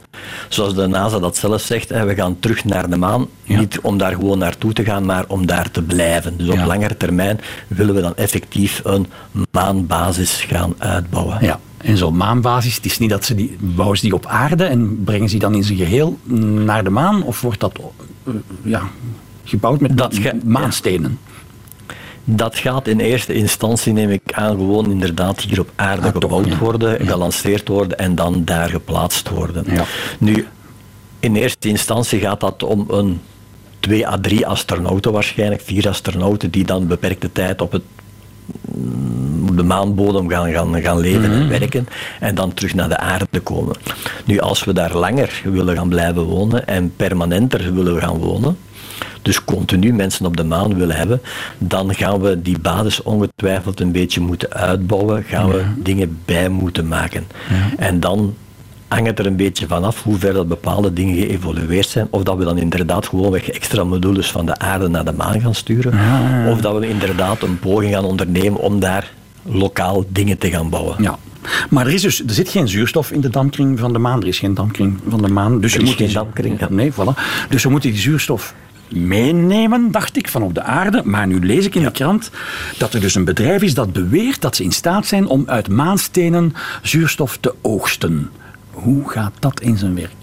[0.49, 3.27] zoals de NASA dat zelf zegt, we gaan terug naar de maan.
[3.43, 6.37] Niet om daar gewoon naartoe te gaan, maar om daar te blijven.
[6.37, 9.07] Dus op langere termijn willen we dan effectief een
[9.51, 11.37] maanbasis gaan uitbouwen.
[11.41, 11.59] Ja.
[11.85, 15.03] En zo'n maanbasis, het is niet dat ze die bouwen ze die op aarde en
[15.03, 16.17] brengen ze dan in zijn geheel
[16.65, 17.79] naar de maan, of wordt dat
[18.27, 18.81] uh, ja,
[19.43, 21.19] gebouwd met dat maanstenen?
[22.23, 26.57] Dat gaat in eerste instantie, neem ik aan, gewoon inderdaad hier op aarde ah, gebouwd
[26.57, 29.65] worden, gelanceerd worden en dan daar geplaatst worden.
[30.19, 30.47] Nu,
[31.19, 33.21] in eerste instantie gaat dat om een
[33.79, 37.83] twee à drie astronauten waarschijnlijk, vier astronauten die dan beperkte tijd op het
[39.55, 41.47] de maanbodem gaan, gaan, gaan leven en mhm.
[41.47, 41.87] werken
[42.19, 43.75] en dan terug naar de aarde komen.
[44.25, 48.57] Nu, als we daar langer willen gaan blijven wonen en permanenter willen gaan wonen,
[49.21, 51.21] dus continu mensen op de maan willen hebben,
[51.57, 56.87] dan gaan we die basis ongetwijfeld een beetje moeten uitbouwen, gaan we dingen bij moeten
[56.87, 57.27] maken.
[57.77, 58.35] En dan
[58.87, 62.07] hangt het er een beetje vanaf hoe ver dat bepaalde dingen geëvolueerd zijn.
[62.09, 65.55] Of dat we dan inderdaad gewoonweg extra modules van de aarde naar de maan gaan
[65.55, 65.93] sturen.
[66.49, 70.95] Of dat we inderdaad een poging gaan ondernemen om daar lokaal dingen te gaan bouwen.
[70.99, 71.17] Ja.
[71.69, 74.21] Maar er, is dus, er zit geen zuurstof in de dampkring van de maan.
[74.21, 75.61] Er is geen dampkring van de maan.
[75.61, 76.69] Dus er je moet geen dampkring.
[76.69, 77.19] Nee, voilà.
[77.49, 78.53] Dus we moeten die zuurstof
[78.89, 81.01] meenemen, dacht ik, van op de aarde.
[81.03, 82.29] Maar nu lees ik in de krant
[82.77, 85.69] dat er dus een bedrijf is dat beweert dat ze in staat zijn om uit
[85.69, 88.29] maanstenen zuurstof te oogsten.
[88.75, 90.13] Hoe gaat dat in zijn werk?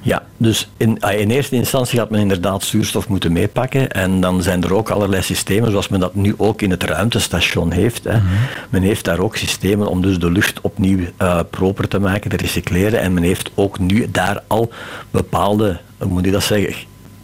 [0.00, 3.90] Ja, dus in, ah, in, eerste instantie gaat men inderdaad zuurstof moeten meepakken.
[3.90, 7.70] En dan zijn er ook allerlei systemen, zoals men dat nu ook in het ruimtestation
[7.70, 8.04] heeft.
[8.04, 8.16] Hè.
[8.16, 8.26] Mhm.
[8.70, 12.36] Men heeft daar ook systemen om dus de lucht opnieuw uh, proper te maken, te
[12.36, 13.00] recycleren.
[13.00, 14.72] En men heeft ook nu daar al
[15.10, 16.74] bepaalde, hoe moet je dat zeggen,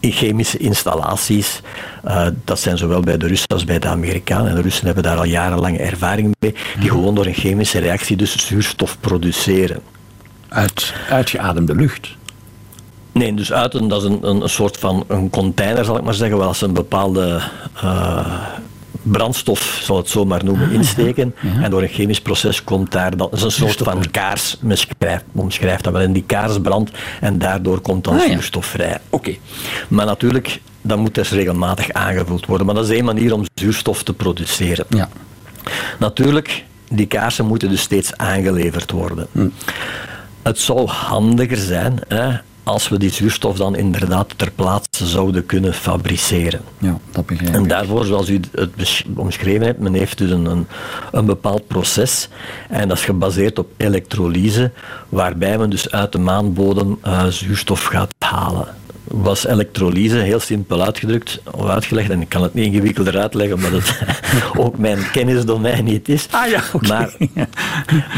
[0.00, 1.60] chemische installaties.
[2.04, 4.48] Uh, dat zijn zowel bij de Russen als bij de Amerikanen.
[4.48, 6.52] En de Russen hebben daar al jarenlange ervaring mee.
[6.52, 6.88] Die mhm.
[6.88, 9.80] gewoon door een chemische reactie dus zuurstof produceren.
[10.50, 12.16] Uit uitgeademde lucht?
[13.12, 16.14] Nee, dus uit een, dat is een, een, soort van een container, zal ik maar
[16.14, 17.40] zeggen, waar ze een bepaalde
[17.84, 18.40] uh,
[19.02, 21.34] brandstof, zal het zo maar noemen, ah, insteken.
[21.62, 25.84] En door een chemisch proces komt daar dan, is een soort van kaars, omschrijft, omschrijft
[25.84, 28.98] dat wel, en die kaars brandt en daardoor komt dan ah, zuurstof vrij.
[29.10, 29.36] Oké.
[29.88, 32.66] Maar natuurlijk, dat moet dus regelmatig aangevuld worden.
[32.66, 34.84] Maar dat is één manier om zuurstof te produceren.
[34.88, 35.08] Ja.
[35.98, 39.26] Natuurlijk, die kaarsen moeten dus steeds aangeleverd worden.
[39.32, 39.48] Hm.
[40.50, 45.74] Het zou handiger zijn hè, als we die zuurstof dan inderdaad ter plaatse zouden kunnen
[45.74, 46.60] fabriceren.
[46.78, 47.56] Ja, dat begrijp ik.
[47.56, 50.66] En daarvoor, zoals u het omschreven hebt, men heeft dus een,
[51.12, 52.28] een, bepaald proces
[52.68, 54.70] en dat is gebaseerd op elektrolyse,
[55.08, 58.66] waarbij men dus uit de maanbodem uh, zuurstof gaat halen
[59.10, 62.10] was elektrolyse, heel simpel uitgedrukt of uitgelegd.
[62.10, 63.98] En ik kan het niet ingewikkelder uitleggen, omdat het
[64.64, 66.28] ook mijn kennisdomein niet is.
[66.30, 67.16] Ah ja, Maar,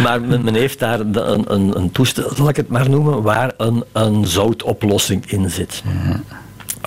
[0.03, 3.85] maar men, heeft daar een, een, een, toestel, zal ik het maar noemen, waar een,
[3.93, 5.83] een zoutoplossing in zit.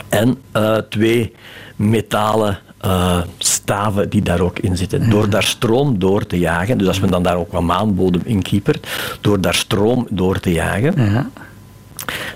[0.10, 1.34] En uh, twee
[1.76, 5.10] metalen uh, staven die daar ook in zitten.
[5.10, 8.42] Door daar stroom door te jagen, dus als men dan daar ook wat maanbodem in
[8.42, 8.88] kiepert,
[9.22, 11.32] door daar stroom door te jagen,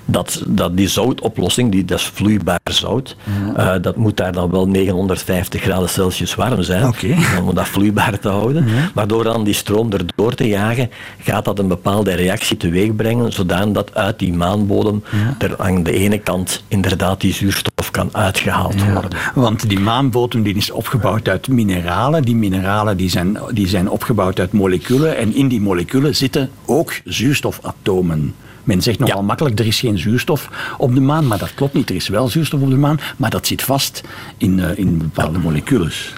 [0.05, 3.15] dat, dat die zoutoplossing, die, dat is vloeibaar zout,
[3.57, 7.17] uh, dat moet daar dan wel 950 graden Celsius warm zijn, okay.
[7.47, 8.67] om dat vloeibaar te houden.
[8.93, 13.33] Maar door dan die stroom erdoor te jagen, gaat dat een bepaalde reactie teweeg brengen,
[13.33, 15.03] zodat uit die maanbodem
[15.37, 19.11] er aan de ene kant inderdaad die zuurstof kan uitgehaald worden.
[19.33, 22.23] Want die maanbodem die is opgebouwd uit mineralen.
[22.23, 26.93] Die mineralen die zijn, die zijn opgebouwd uit moleculen en in die moleculen zitten ook
[27.05, 28.35] zuurstofatomen.
[28.69, 31.89] Men zegt nogal makkelijk, er is geen zuurstof op de maan, maar dat klopt niet.
[31.89, 34.01] Er is wel zuurstof op de maan, maar dat zit vast
[34.37, 36.13] in, uh, in bepaalde molecules.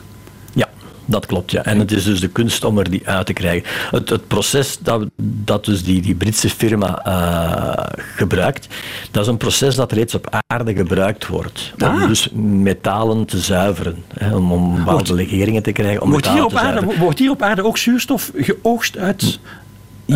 [0.53, 0.69] Ja,
[1.05, 1.63] dat klopt, ja.
[1.63, 3.69] En het is dus de kunst om er die uit te krijgen.
[3.91, 8.67] Het, het proces dat, dat dus die, die Britse firma uh, gebruikt,
[9.11, 11.73] dat is een proces dat reeds op aarde gebruikt wordt.
[11.77, 12.07] Om ah.
[12.07, 14.03] dus metalen te zuiveren.
[14.17, 16.01] Hè, om, om bepaalde legeringen te krijgen.
[16.01, 19.39] Om wordt, hier op aarde, wordt hier op aarde ook zuurstof geoogst uit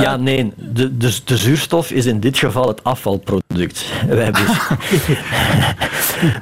[0.01, 0.53] ja, nee.
[0.55, 3.85] De, de, de, zuurstof is in dit geval het afvalproduct.
[4.07, 4.47] Wij dus,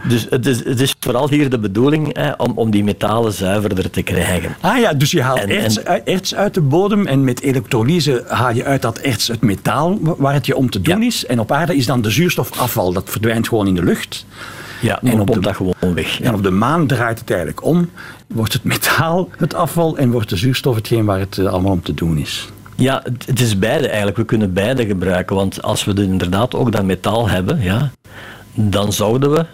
[0.10, 3.90] dus het is, het is vooral hier de bedoeling hè, om, om die metalen zuiverder
[3.90, 4.56] te krijgen.
[4.60, 8.64] Ah ja, dus je haalt erts, erts, uit de bodem en met elektrolyse haal je
[8.64, 11.26] uit dat erts het metaal waar het je om te doen is.
[11.26, 12.94] En op aarde is dan de zuurstof afval.
[12.94, 14.26] Dat verdwijnt gewoon in de lucht.
[14.82, 16.22] Ja, en op de, dat gewoon weg.
[16.22, 17.90] En op de maan draait het eigenlijk om.
[18.28, 21.82] Wordt het metaal het afval en wordt de zuurstof hetgeen waar het eh, allemaal om
[21.82, 22.50] te doen is.
[22.76, 24.18] Ja, het is beide eigenlijk.
[24.18, 25.36] We kunnen beide gebruiken.
[25.36, 27.92] Want als we inderdaad ook dat metaal hebben, ja,
[28.54, 29.46] dan zouden we,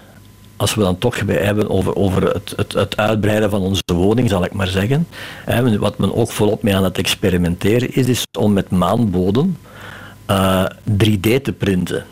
[0.56, 4.54] als we dan toch hebben over, over het, het, uitbreiden van onze woning, zal ik
[4.54, 5.08] maar zeggen.
[5.46, 9.58] Hè, wat men ook volop mee aan het experimenteren is, is om met maanbodem
[10.30, 10.66] uh, eh,
[11.04, 12.06] 3D te printen.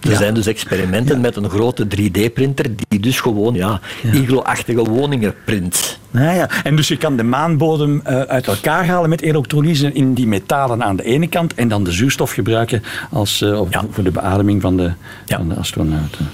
[0.00, 3.80] Er zijn dus experimenten met een grote 3D-printer die dus gewoon ja,
[4.12, 5.98] iglo-achtige woningen print.
[6.10, 6.50] Ja, ja.
[6.64, 10.84] En dus je kan de maanbodem uh, uit elkaar halen met elektrolyse in die metalen
[10.84, 13.60] aan de ene kant en dan de zuurstof gebruiken als, uh,
[13.90, 14.92] voor de beademing van de,
[15.26, 16.28] van de astronauten.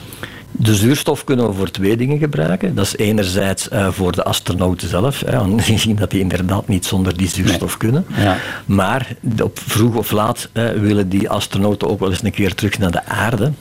[0.59, 2.75] De zuurstof kunnen we voor twee dingen gebruiken.
[2.75, 7.17] Dat is enerzijds uh, voor de astronauten zelf, hè, gezien dat die inderdaad niet zonder
[7.17, 8.07] die zuurstof kunnen.
[8.17, 8.37] Ja.
[8.67, 12.91] Maar op vroeg of laat willen die astronauten ook wel eens een keer terug naar
[12.91, 13.53] de aarde.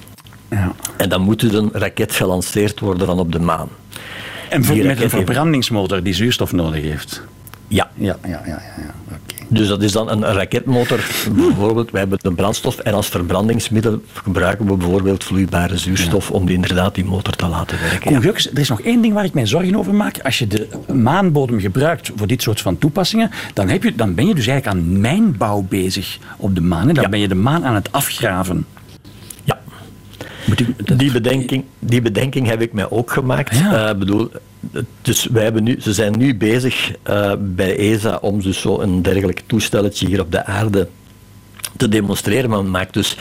[0.49, 0.71] Ja.
[0.97, 3.69] En dan moet er een raket gelanceerd worden van op de maan.
[4.49, 7.21] En met een verbrandingsmotor die zuurstof nodig heeft.
[7.67, 7.89] Ja.
[7.95, 8.61] Ja, ja, ja.
[8.77, 8.93] ja,
[9.47, 10.99] Dus dat is dan een raketmotor.
[11.35, 16.55] bijvoorbeeld, wij hebben een brandstof en als verbrandingsmiddel gebruiken we bijvoorbeeld vloeibare zuurstof om die,
[16.55, 18.11] inderdaad die motor te laten werken.
[18.11, 18.21] Ja.
[18.53, 20.19] er is nog één ding waar ik mij zorgen over maak.
[20.19, 24.27] Als je de maanbodem gebruikt voor dit soort van toepassingen, dan, heb je, dan ben
[24.27, 26.93] je dus eigenlijk aan mijnbouw bezig op de maan.
[26.93, 28.65] Dan ben je de maan aan het afgraven.
[30.95, 33.57] Die bedenking, die bedenking heb ik mij ook gemaakt.
[33.57, 33.89] Ja.
[33.89, 34.31] Uh, bedoel,
[35.01, 39.01] dus wij hebben nu, ze zijn nu bezig uh, bij ESA om dus zo een
[39.01, 40.87] dergelijk toestelletje hier op de aarde
[41.77, 42.49] te demonstreren.
[42.49, 43.17] Maar maakt dus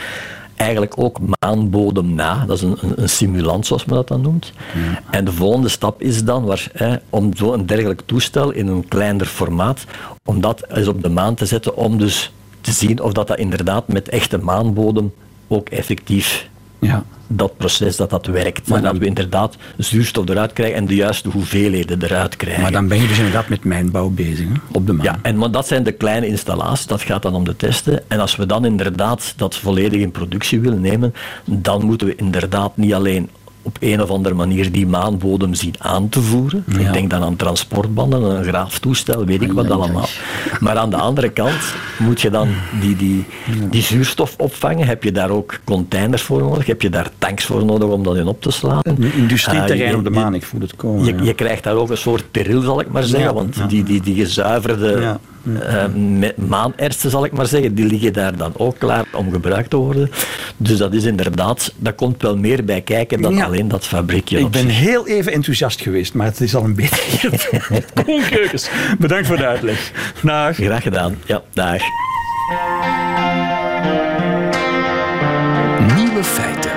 [0.56, 2.44] eigenlijk ook maanbodem na.
[2.46, 4.52] Dat is een, een, simulant, zoals men dat dan noemt.
[4.74, 5.02] Ja.
[5.10, 9.26] En de volgende stap is dan waar, hè, om zo'n dergelijk toestel in een kleiner
[9.26, 9.84] formaat,
[10.24, 13.38] om dat eens op de maan te zetten, om dus te zien of dat, dat
[13.38, 15.12] inderdaad met echte maanbodem
[15.48, 16.48] ook effectief
[16.84, 17.04] ja.
[17.26, 18.68] dat proces dat dat werkt.
[18.68, 22.62] Maar en dat we inderdaad zuurstof eruit krijgen en de juiste hoeveelheden eruit krijgen.
[22.62, 24.54] Maar dan ben je dus inderdaad met mijnbouw bezig, hè?
[24.72, 25.04] op de maan.
[25.04, 28.02] Ja, en maar dat zijn de kleine installaties, dat gaat dan om de testen.
[28.08, 32.76] En als we dan inderdaad dat volledig in productie willen nemen, dan moeten we inderdaad
[32.76, 33.30] niet alleen
[33.66, 36.64] op een of andere manier die maanbodem zien aan te voeren.
[36.78, 40.08] Ik denk dan aan transportbanden, een graaftoestel, weet ik wat allemaal.
[40.60, 42.48] Maar aan de andere kant moet je dan
[42.80, 43.24] die, die,
[43.70, 44.86] die zuurstof opvangen.
[44.86, 46.66] Heb je daar ook containers voor nodig?
[46.66, 48.82] Heb je daar tanks voor nodig om dat in op te slaan?
[49.14, 51.04] Industrieterrein uh, op de maan, ik voel het komen.
[51.04, 53.34] Je, je, krijgt daar ook een soort peril, zal ik maar zeggen.
[53.34, 55.84] want die, die, die gezuiverde uh,
[56.36, 60.10] maanertsen, zal ik maar zeggen, die liggen daar dan ook klaar om gebruikt te worden.
[60.56, 64.38] Dus dat is inderdaad, dat komt wel meer bij kijken dan alleen dat fabriekje.
[64.38, 67.30] Ik ben heel even enthousiast geweest, maar het is al een beetje...
[68.30, 69.92] Keukens, bedankt voor de uitleg.
[70.22, 70.56] Dag.
[70.56, 71.16] Graag gedaan.
[71.26, 71.82] Ja, dag.
[75.96, 76.72] Nieuwe feiten.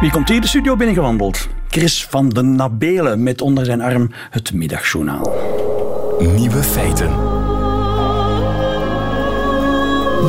[0.00, 1.48] Wie komt hier de studio binnengewandeld?
[1.68, 5.63] Chris van den Nabelen met onder zijn arm het middagjournaal.
[6.18, 7.10] Nieuwe feiten.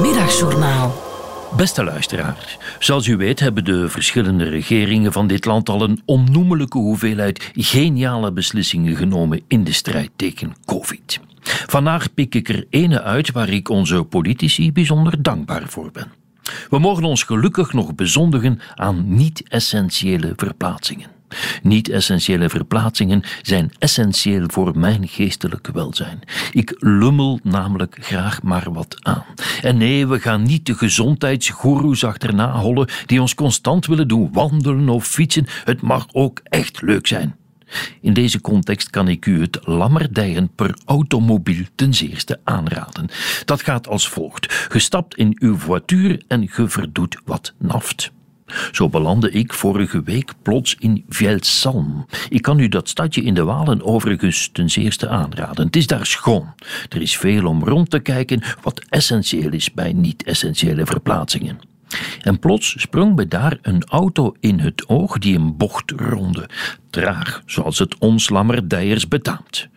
[0.01, 1.03] Middagjournaal.
[1.57, 6.77] Beste luisteraars, zoals u weet hebben de verschillende regeringen van dit land al een onnoemelijke
[6.77, 11.19] hoeveelheid geniale beslissingen genomen in de strijd tegen COVID.
[11.43, 16.11] Vandaag pik ik er ene uit waar ik onze politici bijzonder dankbaar voor ben.
[16.69, 21.14] We mogen ons gelukkig nog bezondigen aan niet-essentiële verplaatsingen.
[21.63, 26.19] Niet-essentiële verplaatsingen zijn essentieel voor mijn geestelijk welzijn.
[26.51, 29.25] Ik lummel namelijk graag maar wat aan.
[29.61, 34.89] En nee, we gaan niet de gezondheidsgoeroes achterna hollen die ons constant willen doen wandelen
[34.89, 35.45] of fietsen.
[35.63, 37.35] Het mag ook echt leuk zijn.
[38.01, 43.09] In deze context kan ik u het lammerdijen per automobiel ten zeerste aanraden.
[43.45, 48.11] Dat gaat als volgt: gestapt in uw voituur en ge verdoet wat naft.
[48.71, 52.05] Zo belandde ik vorige week plots in Vielsalm.
[52.29, 55.65] Ik kan u dat stadje in de Walen overigens ten zeerste aanraden.
[55.65, 56.53] Het is daar schoon.
[56.89, 61.59] Er is veel om rond te kijken, wat essentieel is bij niet-essentiële verplaatsingen.
[62.21, 66.49] En plots sprong me daar een auto in het oog die een bocht ronde,
[66.89, 69.67] traag, zoals het ons lammerdijers betaamt.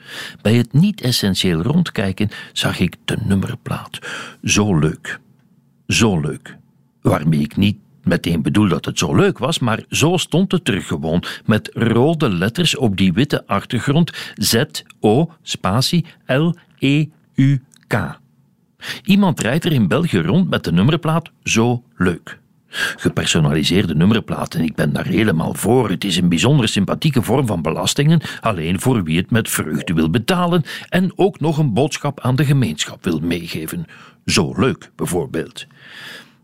[0.42, 3.98] Bij het niet-essentieel rondkijken zag ik de nummerplaat.
[4.42, 5.20] Zo leuk.
[5.86, 6.56] Zo leuk.
[7.02, 7.76] Waarmee ik niet
[8.08, 12.28] meteen bedoel dat het zo leuk was, maar zo stond het er gewoon met rode
[12.28, 18.18] letters op die witte achtergrond Z-O spatie L-E-U-K.
[19.04, 22.38] Iemand rijdt er in België rond met de nummerplaat Zo leuk.
[22.96, 25.90] Gepersonaliseerde nummerplaten, ik ben daar helemaal voor.
[25.90, 30.10] Het is een bijzonder sympathieke vorm van belastingen, alleen voor wie het met vreugde wil
[30.10, 33.86] betalen en ook nog een boodschap aan de gemeenschap wil meegeven.
[34.24, 35.66] Zo leuk, bijvoorbeeld.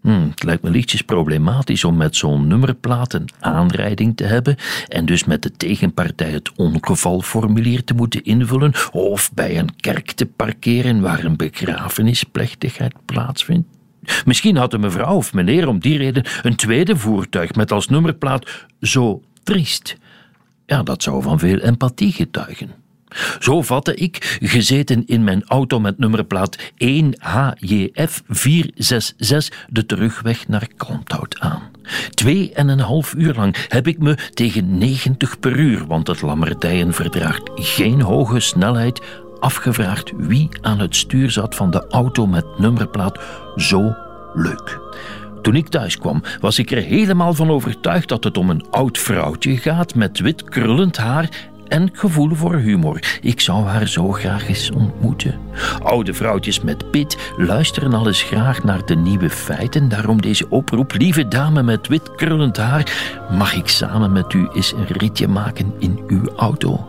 [0.05, 4.57] Hmm, het lijkt me lichtjes problematisch om met zo'n nummerplaat een aanrijding te hebben
[4.89, 10.27] en dus met de tegenpartij het ongevalformulier te moeten invullen of bij een kerk te
[10.27, 13.69] parkeren waar een begrafenisplechtigheid plaatsvindt.
[14.25, 18.67] Misschien had een mevrouw of meneer om die reden een tweede voertuig met als nummerplaat
[18.81, 19.97] zo triest.
[20.67, 22.84] Ja, dat zou van veel empathie getuigen.
[23.39, 31.41] Zo vatte ik, gezeten in mijn auto met nummerplaat 1HJF 466, de terugweg naar Kalmthout
[31.41, 31.63] aan.
[32.11, 36.23] Twee en een half uur lang heb ik me tegen 90 per uur, want het
[36.23, 39.01] Lammertijen verdraagt geen hoge snelheid,
[39.41, 43.19] afgevraagd wie aan het stuur zat van de auto met nummerplaat
[43.57, 43.95] zo
[44.35, 44.81] leuk.
[45.43, 48.99] Toen ik thuis kwam, was ik er helemaal van overtuigd dat het om een oud
[48.99, 51.29] vrouwtje gaat met wit krullend haar
[51.69, 53.19] en gevoel voor humor.
[53.21, 55.39] Ik zou haar zo graag eens ontmoeten.
[55.83, 59.89] Oude vrouwtjes met pit luisteren al eens graag naar de nieuwe feiten.
[59.89, 60.93] Daarom deze oproep.
[60.95, 62.93] Lieve dame met wit krullend haar,
[63.31, 66.89] mag ik samen met u eens een ritje maken in uw auto?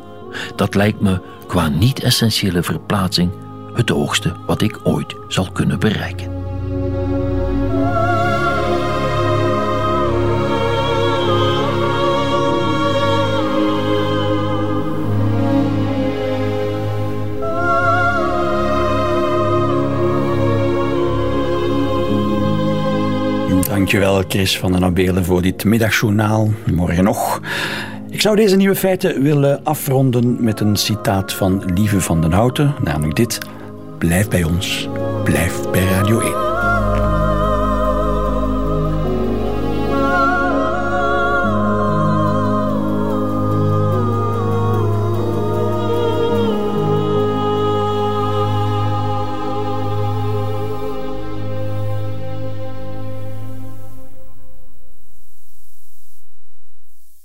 [0.56, 3.32] Dat lijkt me qua niet-essentiële verplaatsing
[3.76, 6.35] het hoogste wat ik ooit zal kunnen bereiken.
[23.76, 26.52] Dankjewel Chris van den Abelen voor dit middagjournaal.
[26.74, 27.42] Morgen nog.
[28.10, 32.76] Ik zou deze nieuwe feiten willen afronden met een citaat van Lieve van den Houten,
[32.84, 33.38] namelijk dit.
[33.98, 34.90] Blijf bij ons,
[35.24, 36.45] blijf bij Radio 1.